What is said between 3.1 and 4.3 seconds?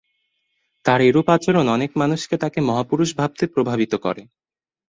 ভাবতে প্রভাবিত করে।